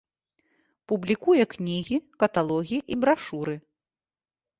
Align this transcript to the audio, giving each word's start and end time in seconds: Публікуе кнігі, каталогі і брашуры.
Публікуе 0.91 1.43
кнігі, 1.53 1.97
каталогі 2.23 2.79
і 2.95 2.97
брашуры. 3.05 3.55